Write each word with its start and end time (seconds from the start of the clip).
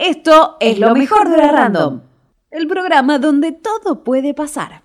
Esto 0.00 0.56
es 0.60 0.78
lo 0.78 0.94
mejor 0.94 1.28
de 1.28 1.36
la 1.36 1.52
Random, 1.52 2.00
el 2.50 2.66
programa 2.66 3.18
donde 3.18 3.52
todo 3.52 4.02
puede 4.02 4.32
pasar. 4.32 4.82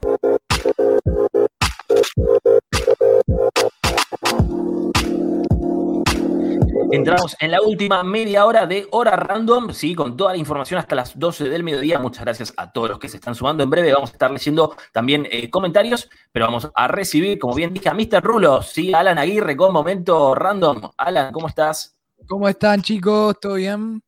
Entramos 6.91 7.37
en 7.39 7.51
la 7.51 7.61
última 7.61 8.03
media 8.03 8.45
hora 8.45 8.67
de 8.67 8.89
Hora 8.91 9.15
Random, 9.15 9.71
sí, 9.71 9.95
con 9.95 10.17
toda 10.17 10.33
la 10.33 10.37
información 10.37 10.81
hasta 10.81 10.95
las 10.95 11.17
12 11.17 11.47
del 11.47 11.63
mediodía. 11.63 11.97
Muchas 11.97 12.25
gracias 12.25 12.53
a 12.57 12.73
todos 12.73 12.89
los 12.89 12.99
que 12.99 13.07
se 13.07 13.15
están 13.15 13.35
sumando. 13.35 13.63
En 13.63 13.69
breve 13.69 13.93
vamos 13.93 14.09
a 14.09 14.13
estar 14.13 14.31
leyendo 14.31 14.75
también 14.91 15.25
eh, 15.31 15.49
comentarios, 15.49 16.09
pero 16.33 16.47
vamos 16.47 16.69
a 16.75 16.87
recibir, 16.89 17.39
como 17.39 17.55
bien 17.55 17.73
dije, 17.73 17.87
a 17.87 17.93
Mr. 17.93 18.21
Rulo, 18.21 18.61
sí, 18.61 18.93
Alan 18.93 19.17
Aguirre 19.17 19.55
con 19.55 19.71
Momento 19.71 20.35
Random. 20.35 20.89
Alan, 20.97 21.31
¿cómo 21.31 21.47
estás? 21.47 21.95
¿Cómo 22.27 22.49
están, 22.49 22.81
chicos? 22.81 23.39
¿Todo 23.39 23.53
bien? 23.53 24.01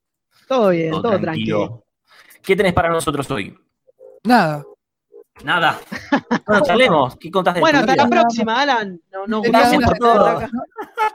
Todo 0.48 0.70
bien, 0.70 0.91
todo, 0.91 1.20
tranquilo. 1.20 1.84
¿Qué 2.41 2.55
tenés 2.55 2.73
para 2.73 2.89
nosotros 2.89 3.29
hoy? 3.32 3.57
Nada. 4.24 4.64
Nada. 5.43 5.79
Bueno, 6.47 6.65
salemos. 6.65 7.15
¿Qué 7.18 7.29
contás 7.29 7.55
de 7.55 7.60
Bueno, 7.60 7.79
hasta 7.79 7.96
la 7.96 8.07
próxima, 8.07 8.61
Alan. 8.61 9.00
No, 9.11 9.28
no, 9.28 9.41
gracias 9.41 9.83
por 9.83 9.97
todo. 9.97 10.39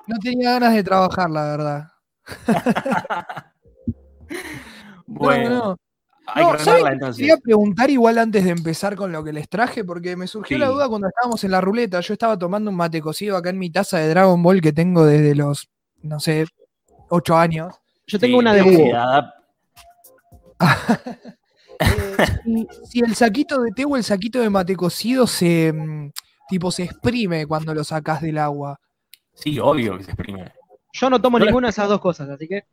No 0.07 0.19
tenía 0.23 0.53
ganas 0.53 0.75
de 0.75 0.85
trabajar, 0.85 1.31
la 1.31 1.45
verdad. 1.45 1.89
bueno. 5.07 5.77
Hay 6.27 6.45
que 6.45 6.93
entonces. 6.93 7.17
Quería 7.19 7.37
preguntar 7.37 7.91
igual 7.91 8.19
antes 8.19 8.45
de 8.45 8.51
empezar 8.51 8.95
con 8.95 9.11
lo 9.11 9.25
que 9.25 9.33
les 9.33 9.49
traje, 9.49 9.85
porque 9.85 10.17
me 10.17 10.27
surgió 10.27 10.57
la 10.57 10.69
duda 10.69 10.89
cuando 10.89 11.09
estábamos 11.09 11.43
en 11.45 11.51
la 11.51 11.61
ruleta. 11.61 12.01
Yo 12.01 12.13
estaba 12.13 12.39
tomando 12.39 12.71
un 12.71 12.77
mate 12.77 13.01
cocido 13.01 13.37
acá 13.37 13.51
en 13.51 13.59
mi 13.59 13.71
taza 13.71 13.99
de 13.99 14.09
Dragon 14.09 14.41
Ball 14.43 14.61
que 14.61 14.73
tengo 14.73 15.05
desde 15.05 15.35
los, 15.35 15.69
no 16.03 16.21
sé, 16.21 16.47
ocho 17.09 17.37
años. 17.37 17.82
Yo 18.07 18.19
tengo 18.19 18.39
una 18.39 18.53
de 18.55 18.63
búho. 18.63 18.93
Eh, 21.85 22.67
si 22.85 23.01
el 23.01 23.17
saquito 23.17 23.61
de 23.61 23.73
té 23.73 23.85
o 23.85 23.97
el 23.97 24.05
saquito 24.05 24.39
de 24.39 24.49
mate 24.49 24.77
cocido 24.77 25.27
se 25.27 25.73
mm, 25.73 26.13
tipo 26.49 26.71
se 26.71 26.85
exprime 26.85 27.45
cuando 27.45 27.75
lo 27.75 27.83
sacas 27.83 28.21
del 28.21 28.39
agua. 28.39 28.79
Sí, 29.35 29.59
obvio 29.59 29.99
que 29.99 30.05
se 30.05 30.11
exprime. 30.13 30.53
Yo 30.93 31.11
no 31.11 31.21
tomo 31.21 31.39
ninguna 31.39 31.69
de 31.69 31.71
esas 31.71 31.89
dos 31.89 32.01
cosas, 32.01 32.29
así 32.29 32.47
que. 32.47 32.65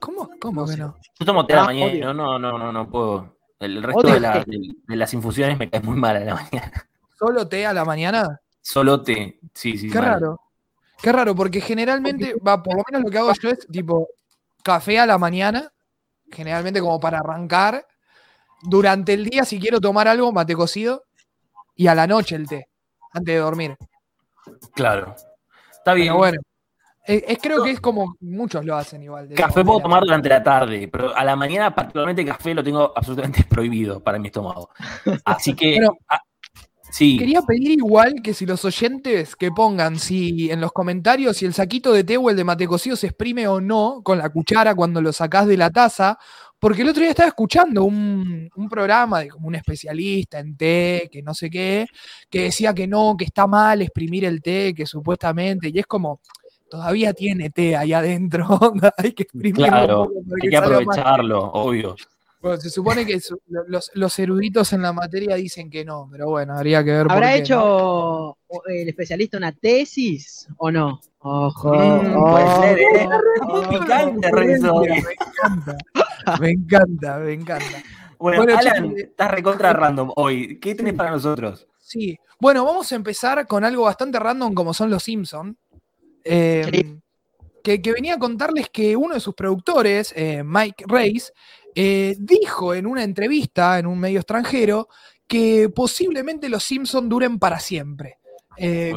¿Cómo? 0.00 0.30
¿Cómo 0.40 0.66
que 0.66 0.76
no? 0.76 0.96
Yo 1.18 1.26
tomo 1.26 1.44
té 1.44 1.54
a 1.54 1.56
la 1.56 1.62
ah, 1.62 1.66
mañana, 1.66 2.14
no, 2.14 2.38
no, 2.38 2.58
no, 2.58 2.72
no 2.72 2.88
puedo. 2.88 3.36
El 3.58 3.82
resto 3.82 4.06
de, 4.08 4.96
las 4.96 5.14
infusiones 5.14 5.58
me 5.58 5.68
cae 5.68 5.80
muy 5.80 5.96
mal 5.96 6.16
a 6.16 6.20
la 6.20 6.34
mañana. 6.34 6.88
¿Solo 7.18 7.48
té 7.48 7.66
a 7.66 7.72
la 7.72 7.84
mañana? 7.84 8.40
Solo 8.60 9.02
té, 9.02 9.40
sí, 9.54 9.76
sí. 9.78 9.90
Qué 9.90 10.00
raro. 10.00 10.40
Qué 11.02 11.12
raro, 11.12 11.34
porque 11.34 11.60
generalmente, 11.60 12.34
va, 12.46 12.62
por 12.62 12.76
lo 12.76 12.82
menos 12.90 13.04
lo 13.04 13.10
que 13.10 13.18
hago 13.18 13.32
yo 13.42 13.50
es 13.50 13.66
tipo 13.66 14.08
café 14.66 14.98
a 14.98 15.06
la 15.06 15.16
mañana, 15.16 15.72
generalmente 16.28 16.80
como 16.80 16.98
para 16.98 17.20
arrancar. 17.20 17.86
Durante 18.62 19.12
el 19.12 19.26
día, 19.26 19.44
si 19.44 19.60
quiero 19.60 19.80
tomar 19.80 20.08
algo, 20.08 20.32
mate 20.32 20.56
cocido. 20.56 21.04
Y 21.76 21.86
a 21.86 21.94
la 21.94 22.08
noche 22.08 22.34
el 22.34 22.48
té, 22.48 22.68
antes 23.12 23.34
de 23.34 23.40
dormir. 23.40 23.76
Claro. 24.74 25.14
Está 25.70 25.94
bien. 25.94 26.14
bueno. 26.14 26.40
Es, 27.04 27.38
creo 27.40 27.62
que 27.62 27.70
es 27.70 27.80
como 27.80 28.16
muchos 28.18 28.64
lo 28.64 28.74
hacen 28.74 29.04
igual. 29.04 29.28
Café 29.36 29.64
puedo 29.64 29.78
tomar 29.78 30.00
durante 30.02 30.28
la 30.28 30.42
tarde, 30.42 30.88
pero 30.88 31.14
a 31.14 31.22
la 31.22 31.36
mañana 31.36 31.72
particularmente 31.72 32.24
café 32.24 32.52
lo 32.52 32.64
tengo 32.64 32.92
absolutamente 32.96 33.44
prohibido 33.48 34.02
para 34.02 34.18
mi 34.18 34.26
estómago. 34.26 34.70
Así 35.24 35.54
que 35.54 35.78
Quería 36.98 37.42
pedir 37.42 37.72
igual 37.72 38.22
que 38.22 38.32
si 38.32 38.46
los 38.46 38.64
oyentes 38.64 39.36
que 39.36 39.50
pongan 39.50 39.98
si 39.98 40.50
en 40.50 40.60
los 40.60 40.72
comentarios 40.72 41.36
si 41.36 41.44
el 41.44 41.52
saquito 41.52 41.92
de 41.92 42.04
té 42.04 42.16
o 42.16 42.30
el 42.30 42.36
de 42.36 42.44
mate 42.44 42.66
cocido 42.66 42.96
se 42.96 43.08
exprime 43.08 43.46
o 43.48 43.60
no 43.60 44.00
con 44.02 44.16
la 44.18 44.30
cuchara 44.30 44.74
cuando 44.74 45.02
lo 45.02 45.12
sacás 45.12 45.46
de 45.46 45.58
la 45.58 45.70
taza, 45.70 46.18
porque 46.58 46.82
el 46.82 46.88
otro 46.88 47.02
día 47.02 47.10
estaba 47.10 47.28
escuchando 47.28 47.84
un, 47.84 48.48
programa 48.70 49.20
de 49.20 49.28
como 49.28 49.48
un 49.48 49.56
especialista 49.56 50.38
en 50.38 50.56
té, 50.56 51.08
que 51.12 51.22
no 51.22 51.34
sé 51.34 51.50
qué, 51.50 51.86
que 52.30 52.44
decía 52.44 52.72
que 52.72 52.86
no, 52.86 53.14
que 53.16 53.26
está 53.26 53.46
mal 53.46 53.82
exprimir 53.82 54.24
el 54.24 54.40
té, 54.40 54.72
que 54.74 54.86
supuestamente, 54.86 55.68
y 55.68 55.78
es 55.78 55.86
como, 55.86 56.20
todavía 56.70 57.12
tiene 57.12 57.50
té 57.50 57.76
ahí 57.76 57.92
adentro, 57.92 58.46
hay 58.96 59.12
que 59.12 59.24
exprimirlo. 59.24 59.66
Claro, 59.66 60.10
hay 60.42 60.48
que 60.48 60.56
aprovecharlo, 60.56 61.44
obvio 61.52 61.94
se 62.58 62.70
supone 62.70 63.04
que 63.04 63.20
los, 63.94 64.18
eruditos 64.18 64.72
en 64.72 64.82
la 64.82 64.92
materia 64.92 65.36
dicen 65.36 65.70
que 65.70 65.84
no, 65.84 66.08
pero 66.10 66.28
bueno, 66.28 66.54
habría 66.54 66.84
que 66.84 66.92
ver. 66.92 67.06
¿Habrá 67.10 67.34
hecho 67.34 68.36
el 68.66 68.88
especialista 68.88 69.36
una 69.36 69.52
tesis 69.52 70.48
o 70.58 70.70
no? 70.70 71.00
Ojo. 71.18 71.74
Mm, 71.74 72.30
puede 72.30 72.60
ser, 72.60 72.78
¿eh? 72.78 73.08
me, 73.70 73.76
encanta, 73.76 74.32
me 76.40 76.50
encanta, 76.50 77.18
me 77.18 77.32
encanta. 77.32 77.82
Bueno, 78.18 78.56
Alan, 78.56 78.94
estás 78.96 79.30
recontra 79.30 79.72
random 79.72 80.12
hoy. 80.16 80.58
¿Qué 80.60 80.74
tenés 80.74 80.94
para 80.94 81.10
nosotros? 81.10 81.66
Sí. 81.78 82.18
Bueno, 82.38 82.64
vamos 82.64 82.90
a 82.92 82.96
empezar 82.96 83.46
con 83.46 83.64
algo 83.64 83.84
bastante 83.84 84.18
random 84.18 84.54
como 84.54 84.72
son 84.72 84.90
los 84.90 85.02
Simpsons. 85.02 85.56
Eh, 86.24 86.98
que, 87.62 87.92
venía 87.92 88.14
a 88.14 88.18
contarles 88.18 88.68
que 88.70 88.96
uno 88.96 89.14
de 89.14 89.20
sus 89.20 89.34
productores, 89.34 90.12
eh, 90.16 90.42
Mike 90.44 90.84
Reis, 90.86 91.32
eh, 91.78 92.16
dijo 92.18 92.74
en 92.74 92.86
una 92.86 93.04
entrevista 93.04 93.78
en 93.78 93.86
un 93.86 94.00
medio 94.00 94.20
extranjero 94.20 94.88
que 95.26 95.68
posiblemente 95.68 96.48
los 96.48 96.64
Simpsons 96.64 97.06
duren 97.06 97.38
para 97.38 97.60
siempre. 97.60 98.18
Eh, 98.56 98.94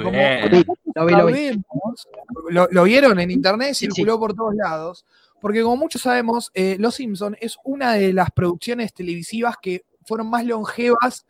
lo, 2.71 2.83
vieron 2.83 3.19
en 3.19 3.31
internet, 3.31 3.75
circuló 3.75 4.17
por 4.17 4.33
todos 4.33 4.55
lados, 4.55 5.05
porque 5.41 5.61
como 5.61 5.75
muchos 5.75 6.03
sabemos, 6.03 6.51
eh, 6.53 6.77
Los 6.79 6.95
Simpsons 6.95 7.37
es 7.41 7.57
una 7.65 7.95
de 7.95 8.13
las 8.13 8.31
producciones 8.31 8.93
televisivas 8.93 9.57
que 9.61 9.83
fueron 10.05 10.29
más 10.29 10.45
longevas, 10.45 11.25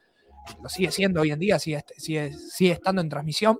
lo 0.61 0.69
sigue 0.69 0.91
siendo 0.91 1.21
hoy 1.21 1.31
en 1.31 1.39
día, 1.39 1.57
sigue, 1.57 1.83
sigue 1.97 2.73
estando 2.73 3.01
en 3.01 3.09
transmisión, 3.09 3.57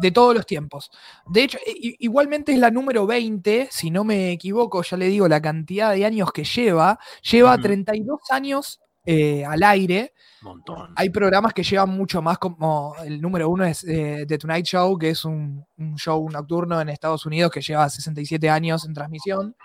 de 0.00 0.10
todos 0.10 0.34
los 0.34 0.46
tiempos. 0.46 0.90
De 1.26 1.42
hecho, 1.42 1.58
igualmente 1.66 2.52
es 2.52 2.58
la 2.58 2.70
número 2.70 3.06
20, 3.06 3.68
si 3.70 3.90
no 3.90 4.04
me 4.04 4.32
equivoco, 4.32 4.82
ya 4.82 4.96
le 4.96 5.06
digo 5.06 5.28
la 5.28 5.40
cantidad 5.40 5.92
de 5.92 6.04
años 6.04 6.32
que 6.32 6.44
lleva. 6.44 6.98
Lleva 7.22 7.58
32 7.58 8.20
años 8.30 8.80
eh, 9.04 9.44
al 9.44 9.62
aire. 9.62 10.12
Montón. 10.42 10.92
Hay 10.96 11.10
programas 11.10 11.52
que 11.52 11.62
llevan 11.62 11.90
mucho 11.90 12.22
más, 12.22 12.38
como 12.38 12.94
el 13.04 13.20
número 13.20 13.48
uno 13.48 13.64
es 13.64 13.82
eh, 13.84 14.24
The 14.28 14.38
Tonight 14.38 14.66
Show, 14.66 14.98
que 14.98 15.10
es 15.10 15.24
un, 15.24 15.64
un, 15.78 15.96
show 15.96 16.28
nocturno 16.30 16.80
en 16.80 16.90
Estados 16.90 17.26
Unidos 17.26 17.50
que 17.50 17.60
lleva 17.60 17.88
67 17.88 18.48
años 18.48 18.84
en 18.86 18.94
transmisión 18.94 19.56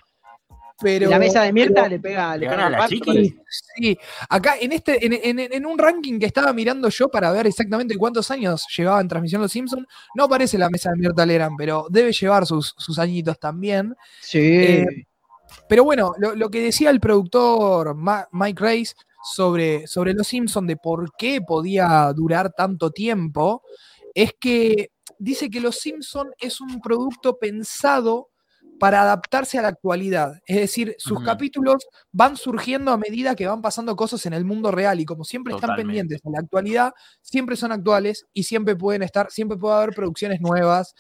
la 0.81 1.19
mesa 1.19 1.44
de 1.44 1.53
Mirta 1.53 1.88
le 1.88 2.00
pega, 2.00 2.35
le 2.38 2.47
a 2.47 2.69
la 2.69 2.88
chiqui. 2.88 3.35
Sí, 3.75 3.97
acá 4.29 4.56
en 4.59 4.72
este, 4.72 5.00
en, 5.06 5.66
un 5.66 5.78
ranking 5.78 6.19
que 6.19 6.25
estaba 6.25 6.51
mirando 6.53 6.89
yo 6.89 7.09
para 7.09 7.31
ver 7.31 7.47
exactamente 7.47 7.97
cuántos 7.97 8.29
años 8.31 8.66
llevaba 8.75 9.01
en 9.01 9.07
transmisión 9.07 9.41
Los 9.41 9.51
Simpsons, 9.51 9.85
no 10.16 10.25
aparece 10.25 10.57
la 10.57 10.69
mesa 10.69 10.89
de 10.91 10.97
Mirta 10.97 11.25
Leran, 11.25 11.56
pero 11.56 11.88
debe 11.89 12.11
llevar 12.11 12.45
sus, 12.45 12.73
añitos 12.97 13.39
también. 13.39 13.95
Sí. 14.22 14.39
Eh, 14.39 14.85
pero 15.67 15.84
bueno, 15.84 16.13
lo, 16.17 16.50
que 16.50 16.61
decía 16.61 16.90
el 16.90 17.00
productor 17.00 17.95
Mike 18.31 18.63
Race 18.63 18.94
sobre, 19.23 19.88
sobre 19.88 20.13
Los 20.13 20.28
Simpsons, 20.28 20.67
de 20.67 20.78
por 20.78 21.16
qué 21.16 21.41
podía 21.41 22.11
durar 22.13 22.51
tanto 22.51 22.91
tiempo, 22.91 23.63
es 24.13 24.34
que 24.40 24.91
dice 25.17 25.50
que 25.50 25.61
Los 25.61 25.78
Simpsons 25.78 26.31
es 26.40 26.59
un 26.59 26.81
producto 26.81 27.38
pensado 27.38 28.29
para 28.79 29.01
adaptarse 29.01 29.57
a 29.57 29.61
la 29.61 29.69
actualidad. 29.69 30.41
Es 30.45 30.57
decir, 30.57 30.95
sus 30.97 31.23
capítulos 31.23 31.88
van 32.11 32.35
surgiendo 32.38 32.91
a 32.91 32.97
medida 32.97 33.35
que 33.35 33.47
van 33.47 33.61
pasando 33.61 33.95
cosas 33.95 34.25
en 34.25 34.34
el 34.34 34.45
mundo 34.45 34.72
real 34.72 35.00
y 35.00 35.06
como 35.06 35.23
siempre 35.23 35.53
están 35.53 35.75
pendientes 35.75 36.22
a 36.25 36.29
la 36.29 36.39
actualidad, 36.39 36.94
siempre 37.22 37.56
son 37.56 37.72
actuales 37.72 38.25
y 38.34 38.44
siempre 38.44 38.75
pueden 38.75 39.03
estar, 39.03 39.31
siempre 39.31 39.57
puede 39.57 39.75
haber 39.75 39.95
producciones 39.95 40.41
nuevas. 40.41 40.95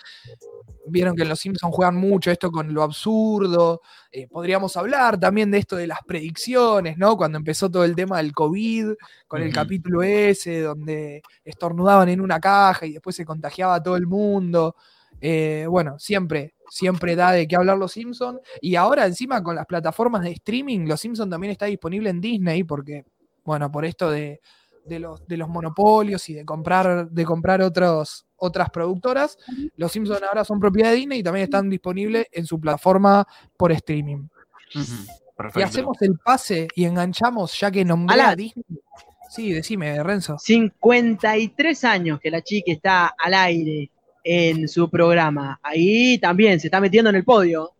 Vieron 0.85 1.15
que 1.15 1.23
en 1.23 1.29
Los 1.29 1.39
Simpsons 1.39 1.75
juegan 1.75 1.95
mucho 1.95 2.31
esto 2.31 2.51
con 2.51 2.73
lo 2.73 2.83
absurdo. 2.83 3.81
Eh, 4.11 4.27
podríamos 4.27 4.75
hablar 4.77 5.19
también 5.19 5.49
de 5.51 5.57
esto 5.59 5.75
de 5.75 5.87
las 5.87 5.99
predicciones, 6.05 6.97
¿no? 6.97 7.17
Cuando 7.17 7.37
empezó 7.37 7.69
todo 7.69 7.85
el 7.85 7.95
tema 7.95 8.17
del 8.17 8.33
COVID, 8.33 8.93
con 9.27 9.41
el 9.41 9.53
capítulo 9.53 10.03
ese, 10.03 10.61
donde 10.61 11.21
estornudaban 11.43 12.09
en 12.09 12.21
una 12.21 12.39
caja 12.39 12.85
y 12.85 12.93
después 12.93 13.15
se 13.15 13.25
contagiaba 13.25 13.75
a 13.75 13.83
todo 13.83 13.95
el 13.95 14.07
mundo. 14.07 14.75
Eh, 15.25 15.65
bueno, 15.69 15.97
siempre, 15.99 16.53
siempre 16.69 17.15
da 17.15 17.31
de 17.31 17.47
qué 17.47 17.55
hablar 17.55 17.77
Los 17.77 17.93
Simpsons. 17.93 18.41
Y 18.59 18.75
ahora 18.75 19.05
encima 19.05 19.41
con 19.41 19.55
las 19.55 19.65
plataformas 19.65 20.21
de 20.21 20.31
streaming, 20.31 20.85
Los 20.85 20.99
Simpsons 20.99 21.31
también 21.31 21.51
está 21.51 21.65
disponible 21.65 22.09
en 22.09 22.19
Disney 22.19 22.65
porque, 22.65 23.05
bueno, 23.45 23.71
por 23.71 23.85
esto 23.85 24.11
de, 24.11 24.41
los, 24.85 25.25
de 25.25 25.37
los, 25.37 25.47
monopolios 25.47 26.27
y 26.27 26.33
de 26.33 26.43
comprar, 26.43 27.09
de 27.09 27.23
comprar 27.23 27.61
otros, 27.61 28.25
otras 28.35 28.69
productoras, 28.69 29.37
Los 29.77 29.93
Simpsons 29.93 30.21
ahora 30.23 30.43
son 30.43 30.59
propiedad 30.59 30.89
de 30.89 30.97
Disney 30.97 31.19
y 31.19 31.23
también 31.23 31.45
están 31.45 31.69
disponibles 31.69 32.27
en 32.29 32.45
su 32.45 32.59
plataforma 32.59 33.25
por 33.55 33.71
streaming. 33.71 34.27
Y 35.55 35.61
hacemos 35.61 36.01
el 36.01 36.19
pase 36.19 36.67
y 36.75 36.83
enganchamos, 36.83 37.57
ya 37.57 37.71
que 37.71 37.85
nombré 37.85 38.19
a 38.19 38.35
Disney. 38.35 38.65
Sí, 39.29 39.53
decime, 39.53 40.03
Renzo. 40.03 40.37
53 40.37 41.83
años 41.85 42.19
que 42.19 42.29
la 42.29 42.41
chica 42.41 42.73
está 42.73 43.15
al 43.17 43.33
aire 43.33 43.89
en 44.23 44.67
su 44.67 44.89
programa. 44.89 45.59
Ahí 45.61 46.17
también 46.19 46.59
se 46.59 46.67
está 46.67 46.79
metiendo 46.79 47.09
en 47.09 47.17
el 47.17 47.23
podio. 47.23 47.71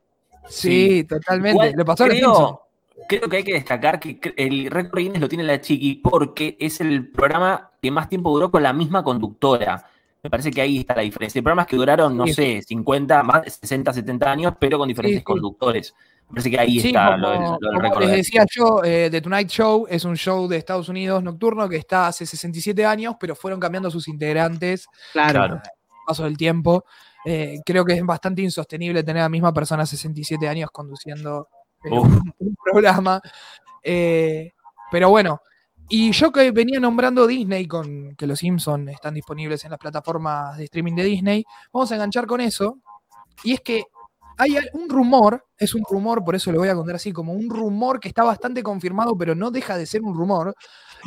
Sí, 0.50 1.04
totalmente. 1.06 1.52
Igual, 1.52 1.74
Le 1.78 1.86
pasó 1.86 2.06
creo, 2.06 2.62
creo 3.08 3.30
que 3.30 3.38
hay 3.38 3.44
que 3.44 3.54
destacar 3.54 4.00
que 4.00 4.20
el 4.36 4.70
récord 4.70 5.00
Guinness 5.00 5.22
lo 5.22 5.30
tiene 5.30 5.44
la 5.46 5.62
Chiqui 5.62 5.96
porque 5.96 6.58
es 6.60 6.82
el 6.82 7.10
programa 7.12 7.72
que 7.82 7.92
más 7.92 8.10
tiempo 8.10 8.32
duró 8.32 8.52
con 8.52 8.62
la 8.64 8.74
misma 8.74 9.04
conductora. 9.04 9.86
Me 10.22 10.30
parece 10.30 10.52
que 10.52 10.62
ahí 10.62 10.80
está 10.80 10.96
la 10.96 11.02
diferencia. 11.02 11.40
Hay 11.40 11.44
programas 11.44 11.68
que 11.68 11.76
duraron, 11.76 12.16
no 12.16 12.26
Sí. 12.28 12.34
sé, 12.34 12.62
50, 12.62 13.24
más 13.24 13.44
de 13.44 13.50
60, 13.50 13.92
70 13.94 14.32
años, 14.32 14.54
pero 14.60 14.78
con 14.78 14.88
diferentes 14.88 15.20
sí. 15.20 15.24
conductores. 15.24 15.94
Me 16.30 16.36
parece 16.36 16.52
que 16.52 16.60
ahí 16.60 16.80
Sí, 16.80 16.88
está 16.88 17.08
como, 17.08 17.18
lo 17.18 17.30
del, 17.32 17.42
lo 17.42 17.50
del 17.52 17.60
como 17.70 17.82
récord. 17.82 18.02
les 18.02 18.10
de- 18.12 18.16
decía 18.18 18.46
yo, 18.50 18.82
eh, 18.86 19.10
The 19.12 19.20
Tonight 19.22 19.50
Show 19.50 19.86
es 19.90 20.06
un 20.06 20.16
show 20.16 20.48
de 20.48 20.58
Estados 20.58 20.88
Unidos 20.88 21.22
nocturno 21.24 21.68
que 21.68 21.76
está 21.76 22.08
hace 22.08 22.26
67 22.26 22.86
años, 22.86 23.16
pero 23.20 23.36
fueron 23.36 23.60
cambiando 23.60 23.92
sus 23.92 24.08
integrantes 24.08 24.88
Claro. 25.12 25.32
Claro. 25.34 25.62
Paso 26.06 26.24
del 26.24 26.38
tiempo. 26.38 26.86
Eh, 27.26 27.60
creo 27.66 27.86
que 27.86 27.94
es 27.94 28.06
bastante 28.06 28.42
insostenible 28.42 29.04
tener 29.04 29.22
a 29.22 29.26
la 29.26 29.30
misma 29.30 29.54
persona 29.54 29.86
67 29.86 30.48
años 30.48 30.70
conduciendo 30.72 31.48
eh, 31.84 31.90
un, 31.92 32.34
un 32.40 32.56
programa. 32.56 33.22
Eh, 33.84 34.52
pero 34.92 35.10
bueno, 35.10 35.42
y 35.90 36.12
yo 36.12 36.32
que 36.32 36.52
venía 36.52 36.80
nombrando 36.80 37.28
Disney 37.28 37.68
con 37.68 38.16
que 38.16 38.28
los 38.28 38.40
Simpsons 38.40 38.90
están 38.90 39.14
disponibles 39.14 39.64
en 39.66 39.72
las 39.72 39.80
plataformas 39.80 40.58
de 40.58 40.66
streaming 40.66 40.96
de 40.96 41.04
Disney, 41.04 41.46
vamos 41.72 41.92
a 41.92 41.96
enganchar 41.96 42.26
con 42.26 42.42
eso. 42.42 42.80
Y 43.44 43.54
es 43.54 43.62
que 43.62 43.84
hay 44.38 44.58
un 44.74 44.90
rumor, 44.90 45.46
es 45.58 45.76
un 45.76 45.84
rumor, 45.90 46.24
por 46.24 46.36
eso 46.36 46.52
lo 46.52 46.60
voy 46.60 46.70
a 46.70 46.76
contar 46.76 46.96
así, 46.96 47.12
como 47.12 47.34
un 47.34 47.50
rumor 47.50 48.00
que 48.00 48.08
está 48.08 48.24
bastante 48.24 48.64
confirmado, 48.64 49.16
pero 49.18 49.36
no 49.36 49.52
deja 49.52 49.78
de 49.78 49.86
ser 49.86 50.02
un 50.02 50.16
rumor, 50.16 50.56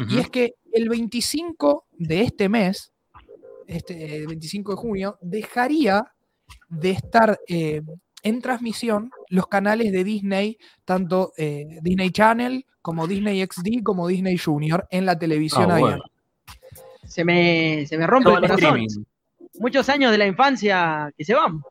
y 0.09 0.19
es 0.19 0.29
que 0.31 0.55
el 0.73 0.89
25 0.89 1.87
de 1.93 2.23
este 2.23 2.49
mes, 2.49 2.93
este 3.67 4.17
el 4.17 4.27
25 4.29 4.73
de 4.73 4.77
junio, 4.77 5.19
dejaría 5.21 6.13
de 6.69 6.91
estar 6.91 7.39
eh, 7.49 7.83
en 8.23 8.41
transmisión 8.41 9.11
los 9.29 9.47
canales 9.47 9.93
de 9.93 10.05
Disney, 10.05 10.59
tanto 10.85 11.33
eh, 11.37 11.79
Disney 11.83 12.11
Channel 12.11 12.65
como 12.83 13.07
Disney 13.07 13.45
XD 13.45 13.83
como 13.83 14.07
Disney 14.09 14.39
Junior 14.39 14.87
en 14.91 15.07
la 15.07 15.19
televisión 15.19 15.67
bueno. 15.67 15.87
abierta. 15.87 16.05
Se 17.07 17.25
me, 17.25 17.85
se 17.87 17.97
me 17.99 18.07
rompe 18.07 18.25
Todo 18.31 18.37
el 18.39 18.41
corazón. 18.43 18.59
streaming. 18.81 19.05
Muchos 19.59 19.89
años 19.89 20.11
de 20.13 20.19
la 20.19 20.27
infancia 20.27 21.13
que 21.17 21.25
se 21.25 21.35
van. 21.35 21.63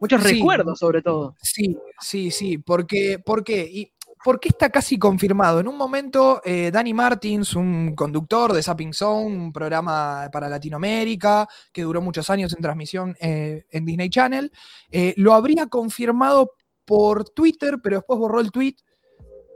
Muchos 0.00 0.22
Sí. 0.22 0.34
recuerdos, 0.34 0.78
sobre 0.78 1.02
todo. 1.02 1.36
Sí, 1.42 1.76
sí, 2.00 2.30
sí. 2.30 2.58
Porque, 2.58 3.18
¿Por 3.24 3.44
qué? 3.44 3.68
Y, 3.70 3.92
¿Por 4.24 4.40
qué 4.40 4.48
está 4.48 4.70
casi 4.70 4.98
confirmado? 4.98 5.60
En 5.60 5.68
un 5.68 5.76
momento, 5.76 6.40
eh, 6.44 6.70
Danny 6.72 6.92
Martins, 6.94 7.54
un 7.54 7.94
conductor 7.94 8.52
de 8.52 8.62
Zapping 8.62 8.92
Zone, 8.92 9.36
un 9.36 9.52
programa 9.52 10.28
para 10.32 10.48
Latinoamérica, 10.48 11.48
que 11.72 11.82
duró 11.82 12.00
muchos 12.02 12.28
años 12.30 12.52
en 12.54 12.62
transmisión 12.62 13.16
eh, 13.20 13.64
en 13.70 13.84
Disney 13.84 14.10
Channel, 14.10 14.50
eh, 14.90 15.14
lo 15.16 15.34
habría 15.34 15.66
confirmado 15.66 16.52
por 16.84 17.28
Twitter, 17.30 17.78
pero 17.82 17.96
después 17.98 18.18
borró 18.18 18.40
el 18.40 18.50
tweet. 18.50 18.76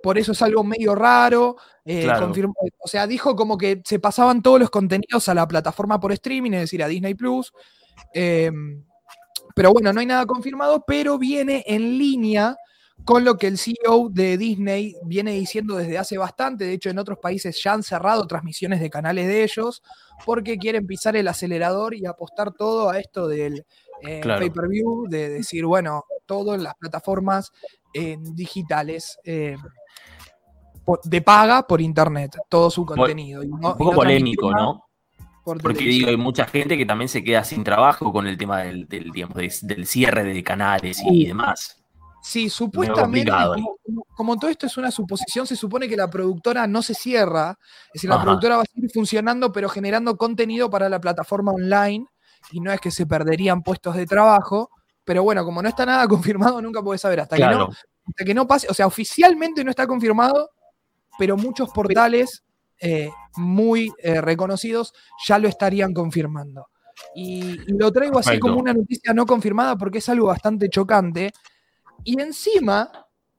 Por 0.03 0.19
eso 0.19 0.33
es 0.33 0.43
algo 0.43 0.65
medio 0.65 0.95
raro. 0.95 1.57
Claro. 1.85 2.27
confirmó- 2.27 2.55
o 2.79 2.89
sea, 2.89 3.07
dijo 3.07 3.35
como 3.37 3.57
que 3.59 3.83
se 3.85 3.99
pasaban 3.99 4.43
todos 4.43 4.61
los 4.61 4.71
contenidos 4.71 5.29
a 5.29 5.35
la 5.35 5.47
plataforma 5.49 5.99
por 5.99 6.13
streaming, 6.13 6.53
es 6.53 6.61
decir, 6.63 6.83
a 6.83 6.89
Disney 6.89 7.15
Plus. 7.15 7.53
Em, 8.13 8.85
pero 9.55 9.73
bueno, 9.73 9.93
no 9.93 10.01
hay 10.01 10.07
nada 10.07 10.27
confirmado, 10.27 10.85
pero 10.87 11.19
viene 11.19 11.65
en 11.67 11.99
línea 11.99 12.57
con 13.05 13.25
lo 13.25 13.37
que 13.37 13.49
el 13.49 13.59
CEO 13.59 14.09
de 14.11 14.37
Disney 14.39 14.95
viene 15.05 15.33
diciendo 15.33 15.77
desde 15.77 15.99
hace 15.99 16.19
bastante. 16.19 16.65
De 16.65 16.73
hecho, 16.73 16.91
en 16.91 16.99
otros 16.99 17.19
países 17.19 17.61
ya 17.63 17.73
han 17.73 17.83
cerrado 17.83 18.27
transmisiones 18.27 18.81
de 18.81 18.91
canales 18.91 19.27
de 19.27 19.43
ellos 19.43 19.83
porque 20.25 20.57
quieren 20.59 20.87
pisar 20.87 21.17
el 21.17 21.27
acelerador 21.29 21.95
y 21.95 22.07
apostar 22.07 22.53
todo 22.53 22.91
a 22.91 22.99
esto 23.01 23.27
del 23.29 23.65
eh, 24.03 24.21
Claro. 24.21 24.41
pay-per-view, 24.41 25.07
de 25.09 25.29
decir, 25.31 25.65
bueno, 25.65 26.05
todo 26.27 26.55
en 26.55 26.63
las 26.65 26.75
plataformas 26.77 27.51
eh, 27.95 28.17
digitales. 28.21 29.19
eh, 29.25 29.57
de 31.05 31.23
paga 31.23 31.65
por 31.67 31.81
internet, 31.81 32.37
todo 32.49 32.69
su 32.71 32.85
contenido. 32.85 33.43
no- 33.45 33.55
Un 33.55 33.61
poco 33.79 33.85
no 33.91 33.93
polémico, 33.93 34.51
¿no? 34.53 34.85
por 35.45 35.61
Porque 35.63 35.85
digo, 35.85 36.09
hay 36.09 36.17
mucha 36.17 36.45
gente 36.47 36.77
que 36.77 36.87
también 36.87 37.09
se 37.09 37.23
queda 37.25 37.43
sin 37.45 37.63
trabajo 37.65 38.13
con 38.13 38.27
el 38.27 38.37
tema 38.37 38.63
del, 38.63 38.87
del, 38.89 39.11
digamos, 39.11 39.37
del 39.63 39.87
cierre 39.87 40.25
de 40.25 40.43
canales 40.43 41.01
y 41.01 41.09
Sí. 41.23 41.27
demás. 41.27 41.82
Sí, 42.23 42.49
supuestamente, 42.49 43.31
como, 43.55 43.77
como- 43.85 44.05
como 44.17 44.37
todo 44.39 44.51
esto 44.51 44.67
es 44.67 44.77
una 44.77 44.91
suposición, 44.91 45.47
se 45.47 45.57
supone 45.57 45.89
que 45.89 45.97
la 45.97 46.09
productora 46.09 46.67
no 46.67 46.81
se 46.83 46.95
cierra, 46.95 47.59
es 47.89 47.95
decir, 47.95 48.09
la 48.11 48.17
productora 48.23 48.57
va 48.57 48.63
a 48.63 48.67
seguir 48.73 48.91
funcionando, 48.93 49.51
pero 49.53 49.69
generando 49.69 50.17
contenido 50.17 50.71
para 50.71 50.89
la 50.89 51.01
plataforma 51.01 51.53
online, 51.53 52.07
y 52.53 52.61
no 52.61 52.73
es 52.73 52.81
que 52.81 52.91
se 52.91 53.07
perderían 53.07 53.63
puestos 53.63 53.97
de 53.97 54.07
trabajo, 54.07 54.71
pero 55.05 55.23
bueno, 55.25 55.45
como 55.45 55.61
no 55.63 55.69
está 55.69 55.85
nada 55.85 56.07
confirmado, 56.55 56.63
nunca 56.63 56.81
puedes 56.83 57.01
saber, 57.01 57.21
hasta, 57.21 57.37
que, 57.37 57.43
no, 57.43 57.65
hasta 58.07 58.25
que 58.25 58.35
no 58.35 58.47
pase, 58.47 58.69
o 58.71 58.75
sea, 58.75 58.87
oficialmente 58.87 59.65
no 59.65 59.71
está 59.71 59.87
confirmado, 59.87 60.51
pero 61.19 61.37
muchos 61.37 61.71
portales 61.71 62.43
eh, 62.81 63.11
muy 63.37 63.93
eh, 63.99 64.21
reconocidos 64.21 64.93
ya 65.27 65.39
lo 65.39 65.49
estarían 65.49 65.93
confirmando. 65.93 66.67
Y, 67.15 67.61
y 67.67 67.79
lo 67.79 67.91
traigo 67.91 68.19
así 68.19 68.31
como 68.41 68.55
una 68.61 68.73
noticia 68.75 69.13
no 69.15 69.25
confirmada 69.27 69.77
porque 69.77 69.99
es 69.99 70.09
algo 70.09 70.27
bastante 70.27 70.69
chocante. 70.69 71.33
Y 72.05 72.21
encima 72.21 72.91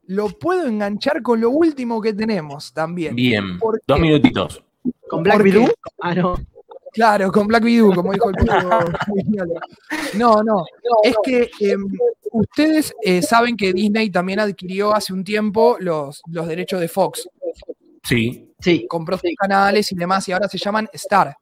lo 0.06 0.30
puedo 0.30 0.68
enganchar 0.68 1.21
con 1.21 1.39
lo 1.42 1.50
último 1.50 2.01
que 2.01 2.13
tenemos 2.13 2.74
también. 2.74 3.15
Bien. 3.15 3.60
¿Por 3.60 3.81
Dos 3.86 4.00
minutitos. 4.00 4.63
¿Con 5.07 5.24
Black. 5.24 5.42
Widow? 5.42 5.68
Ah, 6.01 6.15
no. 6.15 6.36
Claro, 6.92 7.31
con 7.31 7.48
Black 7.48 7.63
Widow, 7.63 7.94
como 7.95 8.13
dijo 8.13 8.30
el 8.30 8.36
Muñoz. 8.38 8.86
No, 10.15 10.44
no. 10.44 10.63
Es 11.04 11.15
que 11.24 11.50
em, 11.60 11.88
ustedes 12.31 12.94
eh, 13.01 13.21
saben 13.21 13.57
que 13.57 13.74
Disney 13.74 14.12
también 14.12 14.39
adquirió 14.39 14.94
hace 14.94 15.12
un 15.12 15.24
tiempo 15.24 15.77
los, 15.80 16.21
los 16.27 16.48
derechos 16.48 16.80
de 16.80 16.88
Fox. 16.88 17.27
Sí. 18.04 18.50
Sí, 18.60 18.86
Compró 18.88 19.18
sus 19.18 19.31
canales 19.36 19.92
y 19.92 19.95
demás, 19.95 20.27
y 20.30 20.31
ahora 20.31 20.48
se 20.48 20.57
llaman 20.57 20.88
Star. 20.94 21.36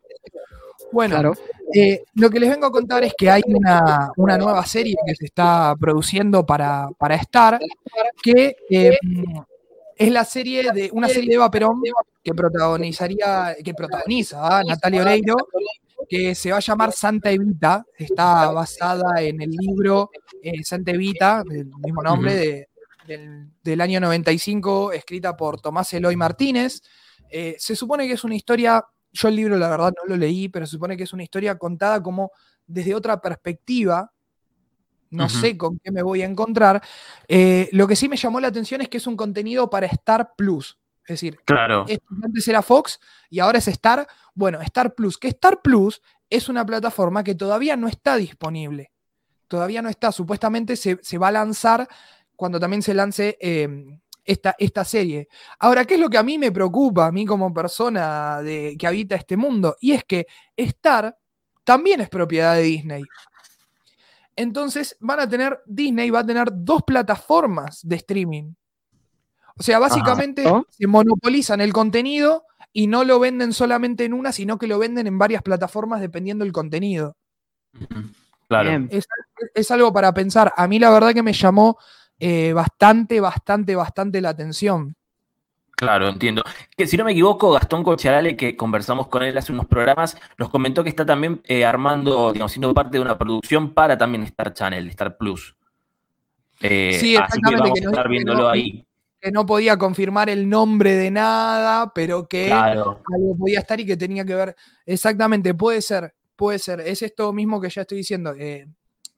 Bueno, 0.91 1.15
claro. 1.15 1.33
Eh, 1.73 2.03
lo 2.15 2.29
que 2.29 2.39
les 2.39 2.49
vengo 2.49 2.65
a 2.65 2.71
contar 2.71 3.03
es 3.03 3.13
que 3.17 3.29
hay 3.29 3.41
una, 3.47 4.11
una 4.17 4.38
nueva 4.38 4.65
serie 4.65 4.95
que 5.05 5.15
se 5.15 5.25
está 5.25 5.73
produciendo 5.79 6.45
para, 6.45 6.89
para 6.97 7.15
Star, 7.15 7.59
que 8.21 8.55
eh, 8.69 8.97
es 9.97 10.11
la 10.11 10.25
serie 10.25 10.71
de 10.73 10.89
una 10.93 11.07
serie 11.07 11.29
de 11.29 11.35
Eva 11.35 11.49
Perón 11.49 11.81
que 12.23 12.33
protagonizaría, 12.33 13.55
que 13.63 13.73
protagoniza 13.73 14.59
a 14.59 14.63
Natalia 14.63 15.01
Oreiro, 15.01 15.35
que 16.09 16.35
se 16.35 16.51
va 16.51 16.57
a 16.57 16.61
llamar 16.61 16.91
Santa 16.91 17.31
Evita, 17.31 17.85
está 17.97 18.51
basada 18.51 19.21
en 19.21 19.41
el 19.41 19.51
libro 19.51 20.09
eh, 20.44 20.63
Santa 20.63 20.91
Evita, 20.91 21.44
del 21.47 21.67
mismo 21.83 22.01
nombre, 22.03 22.35
de- 22.35 22.67
del, 23.07 23.49
del 23.63 23.81
año 23.81 23.99
95, 23.99 24.91
escrita 24.91 25.35
por 25.37 25.59
Tomás 25.61 25.91
Eloy 25.94 26.15
Martínez. 26.15 26.81
Se 27.57 27.75
supone 27.75 28.07
que 28.07 28.13
es 28.13 28.23
una 28.23 28.35
historia, 28.35 28.83
yo 29.11 29.27
el 29.27 29.35
libro 29.35 29.57
la 29.57 29.69
verdad 29.69 29.94
no 29.95 30.07
lo 30.07 30.18
leí, 30.18 30.49
pero 30.49 30.65
se 30.65 30.71
supone 30.71 30.95
que 30.97 31.03
es 31.03 31.13
una 31.13 31.23
historia 31.23 31.57
contada 31.57 32.01
como 32.01 32.31
desde 32.65 32.95
otra 32.95 33.19
perspectiva. 33.21 34.11
No 35.09 35.27
sé 35.27 35.57
con 35.57 35.77
qué 35.80 35.91
me 35.91 36.01
voy 36.03 36.21
a 36.21 36.25
encontrar. 36.25 36.81
Eh, 37.27 37.68
lo 37.73 37.85
que 37.85 37.97
sí 37.97 38.07
me 38.07 38.15
llamó 38.15 38.39
la 38.39 38.47
atención 38.47 38.80
es 38.80 38.87
que 38.87 38.95
es 38.97 39.07
un 39.07 39.18
contenido 39.18 39.69
para 39.69 39.87
Star 39.87 40.33
Plus. 40.37 40.77
Es 41.03 41.15
decir, 41.15 41.37
Claro. 41.44 41.85
antes 42.23 42.47
era 42.47 42.61
Fox 42.61 42.99
y 43.30 43.39
ahora 43.39 43.57
es 43.57 43.68
Star. 43.68 44.07
Bueno, 44.33 44.61
Star 44.61 44.95
Plus, 44.95 45.18
que 45.18 45.27
Star 45.27 45.61
Plus 45.61 46.01
es 46.30 46.47
una 46.47 46.65
plataforma 46.65 47.25
que 47.25 47.35
todavía 47.35 47.75
no 47.75 47.89
está 47.89 48.15
disponible. 48.15 48.91
Todavía 49.49 49.81
no 49.81 49.89
está. 49.89 50.13
Supuestamente 50.13 50.77
se, 50.77 50.97
se 51.01 51.18
va 51.18 51.27
a 51.27 51.31
lanzar 51.31 51.89
cuando 52.37 52.57
también 52.57 52.81
se 52.81 52.94
lance 52.94 53.37
eh, 53.41 53.99
esta, 54.23 54.56
esta 54.57 54.83
serie. 54.83 55.28
Ahora, 55.59 55.85
¿qué 55.85 55.95
es 55.95 55.99
lo 55.99 56.09
que 56.09 56.18
a 56.18 56.23
mí 56.23 56.37
me 56.37 56.51
preocupa, 56.51 57.07
a 57.07 57.11
mí 57.11 57.25
como 57.25 57.54
persona 57.54 58.42
de, 58.42 58.75
que 58.78 58.87
habita 58.87 59.16
este 59.16 59.37
mundo? 59.37 59.75
Y 59.80 59.94
es 59.94 60.04
que 60.04 60.28
Star 60.56 61.18
también 61.63 62.01
es 62.01 62.09
propiedad 62.09 62.56
de 62.56 62.63
Disney. 62.63 63.04
Entonces 64.35 64.95
van 64.99 65.19
a 65.19 65.30
tener, 65.30 65.61
Disney 65.66 66.09
va 66.09 66.19
a 66.19 66.25
tener 66.25 66.49
dos 66.51 66.83
plataformas 66.83 67.80
de 67.83 67.95
streaming. 67.97 68.54
O 69.57 69.63
sea, 69.63 69.80
básicamente 69.80 70.44
se 70.69 70.87
monopolizan 70.87 71.61
el 71.61 71.73
contenido 71.73 72.45
y 72.73 72.87
no 72.87 73.04
lo 73.04 73.19
venden 73.19 73.54
solamente 73.54 74.06
en 74.06 74.13
una, 74.13 74.31
sino 74.31 74.57
que 74.57 74.68
lo 74.68 74.80
venden 74.80 75.07
en 75.07 75.19
varias 75.19 75.44
plataformas 75.44 76.01
dependiendo 76.01 76.45
del 76.45 76.54
contenido. 76.54 77.18
Claro. 78.47 78.87
Es, 78.90 79.07
es 79.54 79.71
algo 79.71 79.94
para 79.94 80.13
pensar. 80.13 80.54
A 80.56 80.68
mí 80.68 80.80
la 80.80 80.90
verdad 80.90 81.13
que 81.13 81.23
me 81.23 81.33
llamó 81.33 81.78
eh, 82.21 82.54
bastante, 82.54 83.19
bastante, 83.19 83.75
bastante 83.75 84.21
la 84.21 84.30
atención. 84.30 84.95
Claro, 85.75 86.09
entiendo. 86.09 86.44
Que 86.78 86.85
si 86.85 86.95
no 86.95 87.04
me 87.04 87.11
equivoco, 87.13 87.51
Gastón 87.51 87.83
Cocharale, 87.83 88.37
que 88.37 88.56
conversamos 88.56 89.07
con 89.07 89.23
él 89.23 89.35
hace 89.35 89.51
unos 89.51 89.66
programas, 89.66 90.16
nos 90.37 90.49
comentó 90.51 90.83
que 90.83 90.90
está 90.90 91.04
también 91.06 91.42
eh, 91.45 91.66
armando, 91.66 92.31
digamos, 92.31 92.51
siendo 92.51 92.71
parte 92.73 92.97
de 92.97 93.01
una 93.01 93.18
producción 93.18 93.73
para 93.73 93.97
también 93.97 94.21
Star 94.23 94.54
Channel, 94.54 94.87
Star 94.90 95.18
Plus. 95.18 95.56
Eh, 96.59 96.97
Sí, 96.99 97.16
así 97.18 97.42
que 97.42 97.56
vamos 97.56 97.71
que 97.73 97.80
a 97.80 97.83
no- 97.85 97.90
estar 97.92 98.07
viéndolo 98.07 98.40
no- 98.44 98.49
ahí. 98.49 98.85
Que 99.19 99.31
no 99.31 99.45
podía 99.45 99.78
confirmar 99.78 100.30
el 100.30 100.47
nombre 100.49 100.94
de 100.95 101.09
nada, 101.11 101.92
pero 101.94 102.28
que 102.28 102.45
Claro. 102.47 103.01
algo 103.13 103.35
podía 103.37 103.59
estar 103.59 103.80
y 103.80 103.85
que 103.85 103.97
tenía 103.97 104.23
que 104.25 104.35
ver. 104.35 104.56
Exactamente, 104.85 105.54
puede 105.56 105.81
ser, 105.81 106.13
puede 106.35 106.59
ser. 106.59 106.80
Es 106.81 107.01
esto 107.01 107.31
mismo 107.33 107.59
que 107.61 107.69
ya 107.69 107.81
estoy 107.81 107.99
diciendo. 107.99 108.33
eh, 108.37 108.68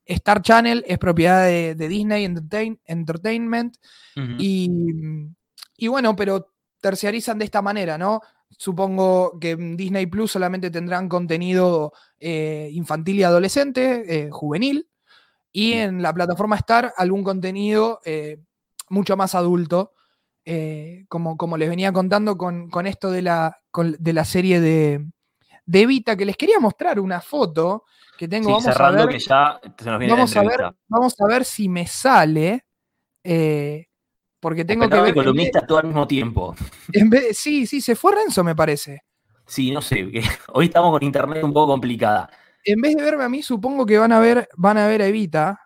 Star 0.05 0.41
Channel 0.41 0.83
es 0.87 0.97
propiedad 0.97 1.45
de, 1.45 1.75
de 1.75 1.87
Disney 1.87 2.25
Entertain- 2.25 2.79
Entertainment. 2.85 3.77
Y, 4.39 4.69
y 5.77 5.87
bueno, 5.87 6.15
pero 6.15 6.51
terciarizan 6.81 7.39
de 7.39 7.45
esta 7.45 7.61
manera, 7.61 7.97
¿no? 7.97 8.21
Supongo 8.49 9.39
que 9.39 9.51
en 9.51 9.75
Disney 9.75 10.05
Plus 10.05 10.31
solamente 10.31 10.69
tendrán 10.69 11.09
contenido 11.09 11.93
eh, 12.19 12.69
infantil 12.73 13.17
y 13.19 13.23
adolescente, 13.23 14.03
eh, 14.07 14.29
juvenil, 14.29 14.87
y 15.51 15.73
en 15.73 16.01
la 16.01 16.13
plataforma 16.13 16.55
Star 16.57 16.93
algún 16.97 17.23
contenido 17.23 17.99
eh, 18.05 18.39
mucho 18.89 19.15
más 19.17 19.33
adulto, 19.35 19.93
como, 21.07 21.37
como 21.37 21.55
les 21.57 21.69
venía 21.69 21.91
contando 21.93 22.37
con, 22.37 22.69
con 22.69 22.85
esto 22.85 23.09
de 23.09 23.21
la, 23.21 23.61
con- 23.71 23.95
de 23.97 24.13
la 24.13 24.25
serie 24.25 24.59
de, 24.59 25.05
de 25.65 25.81
Evita, 25.81 26.15
que 26.17 26.25
les 26.25 26.35
quería 26.37 26.59
mostrar 26.59 26.99
una 26.99 27.21
foto 27.21 27.85
que 28.23 28.27
tengo. 28.29 28.47
Sí, 28.59 28.65
vamos 28.65 28.79
a 28.79 28.91
ver 28.91 29.09
que 29.09 29.19
ya 29.19 29.59
se 29.77 29.85
nos 29.89 29.99
viene 29.99 30.13
vamos 30.13 30.35
la 30.35 30.41
a 30.41 30.43
ver, 30.43 30.51
entrevista. 30.51 30.75
vamos 30.87 31.15
a 31.19 31.27
ver 31.27 31.45
si 31.45 31.67
me 31.69 31.85
sale. 31.87 32.65
eh, 33.23 33.85
porque 34.39 34.65
tengo 34.65 34.81
que 34.81 34.85
Espectador 34.87 35.05
ver. 35.07 35.13
columnista 35.15 35.65
todo 35.65 35.77
al 35.79 35.85
mismo 35.87 36.07
tiempo. 36.07 36.55
en 36.93 37.09
vez- 37.09 37.37
sí, 37.37 37.65
sí, 37.67 37.81
se 37.81 37.95
fue 37.95 38.15
Renzo, 38.15 38.43
me 38.43 38.55
parece. 38.55 39.01
Sí, 39.45 39.71
no 39.71 39.81
sé. 39.81 40.09
que 40.11 40.21
Hoy 40.53 40.65
estamos 40.65 40.91
con 40.91 41.03
internet 41.03 41.43
un 41.43 41.53
poco 41.53 41.73
complicada. 41.73 42.29
En 42.63 42.79
vez 42.79 42.95
de 42.95 43.03
verme 43.03 43.23
a 43.25 43.29
mí, 43.29 43.41
supongo 43.41 43.85
que 43.85 43.97
van 43.97 44.11
a 44.13 44.19
ver, 44.19 44.47
van 44.55 44.77
a 44.77 44.87
ver 44.87 45.01
a 45.01 45.07
Evita, 45.07 45.59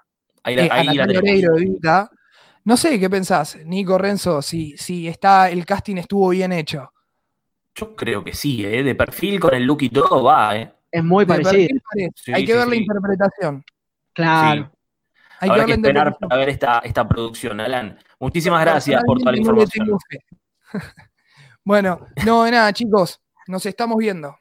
Ahí, 0.44 0.56
la- 0.56 0.66
eh, 0.66 0.70
a 0.72 0.76
ahí 0.76 0.96
la 0.96 1.04
Evita. 1.58 2.10
No 2.64 2.76
sé, 2.76 3.00
¿qué 3.00 3.10
pensás, 3.10 3.58
Nico 3.66 3.98
Renzo? 3.98 4.42
Si, 4.42 4.76
si 4.78 5.08
está, 5.08 5.50
el 5.50 5.66
casting 5.66 5.98
estuvo 5.98 6.30
bien 6.30 6.52
hecho. 6.52 6.92
Yo 7.76 7.96
creo 7.96 8.24
que 8.24 8.34
sí, 8.34 8.66
¿eh? 8.66 8.82
De 8.84 8.96
perfil 8.96 9.40
con 9.40 9.54
el 9.54 9.64
look 9.64 9.84
y 9.84 9.90
todo 9.90 10.24
va, 10.24 10.56
¿eh? 10.58 10.74
Es 10.91 11.03
muy 11.03 11.25
De 11.25 11.27
parecido. 11.27 11.51
perfil 11.51 11.82
parece. 11.91 12.12
Sí, 12.15 12.34
Hay 12.34 12.46
que 12.46 12.51
sí, 12.53 12.58
ver 12.58 12.67
la 12.67 12.75
interpretación. 12.75 13.63
Claro. 14.13 14.72
Hay 15.39 15.50
Habrá 15.50 15.65
que 15.65 15.67
que 15.67 15.74
esperar 15.74 16.17
para 16.17 16.36
ver 16.38 16.50
esta, 16.50 16.79
esta 16.79 17.08
producción, 17.08 17.60
Alan. 17.60 17.98
Muchísimas 18.20 18.62
gracias 18.62 19.03
por 19.06 19.20
toda 19.20 19.32
la 19.32 19.38
información. 19.38 19.98
bueno, 21.63 22.00
no, 22.25 22.44
de 22.44 22.51
nada, 22.51 22.74
chicos. 22.74 23.22
Nos 23.48 23.65
estamos 23.65 23.98
viendo. 23.98 24.36